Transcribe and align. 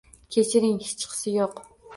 Kechiring, 0.35 0.73
hechqisi 0.87 1.37
yo'q. 1.37 1.65